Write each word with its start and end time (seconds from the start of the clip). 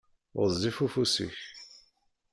Γezzif 0.39 0.77
ufus-ik! 0.85 1.37